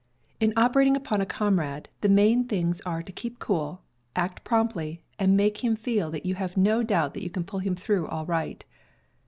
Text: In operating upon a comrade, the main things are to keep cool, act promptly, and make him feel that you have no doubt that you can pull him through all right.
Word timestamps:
In 0.39 0.51
operating 0.57 0.95
upon 0.95 1.21
a 1.21 1.27
comrade, 1.27 1.87
the 2.01 2.09
main 2.09 2.45
things 2.45 2.81
are 2.87 3.03
to 3.03 3.11
keep 3.11 3.37
cool, 3.37 3.83
act 4.15 4.43
promptly, 4.43 5.03
and 5.19 5.37
make 5.37 5.63
him 5.63 5.75
feel 5.75 6.09
that 6.09 6.25
you 6.25 6.33
have 6.33 6.57
no 6.57 6.81
doubt 6.81 7.13
that 7.13 7.21
you 7.23 7.29
can 7.29 7.43
pull 7.43 7.59
him 7.59 7.75
through 7.75 8.07
all 8.07 8.25
right. 8.25 8.65